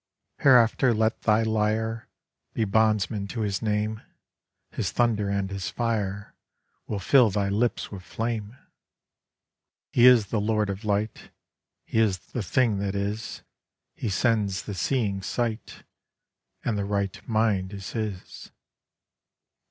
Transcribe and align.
Hereafter 0.39 0.95
let 0.95 1.21
thy 1.21 1.43
lyre 1.43 2.07
Be 2.55 2.65
bondsman 2.65 3.27
to 3.27 3.41
His 3.41 3.61
name; 3.61 4.01
His 4.71 4.89
thunder 4.91 5.29
and 5.29 5.51
His 5.51 5.69
fire 5.69 6.33
Will 6.87 6.97
fill 6.97 7.29
thy 7.29 7.49
lips 7.49 7.91
with 7.91 8.01
flame. 8.01 8.57
He 9.91 10.07
is 10.07 10.31
the 10.33 10.41
Lord 10.41 10.71
of 10.71 10.83
Light; 10.83 11.29
He 11.85 11.99
is 11.99 12.17
the 12.17 12.41
Thing 12.41 12.79
That 12.79 12.95
Is; 12.95 13.43
He 13.93 14.09
sends 14.09 14.63
the 14.63 14.73
seeing 14.73 15.21
sight; 15.21 15.83
And 16.65 16.79
the 16.79 16.83
right 16.85 17.21
mind 17.29 17.71
is 17.71 17.91
His. 17.91 18.49